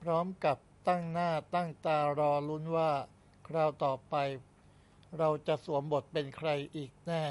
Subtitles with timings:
[0.00, 0.56] พร้อมกับ
[0.88, 2.90] ตั้งหน้าตั้งตารอลุ้นว่า
[3.46, 4.14] คราวต่อไป
[5.18, 7.22] เราจะสวมบทเป็นใครอีกแน่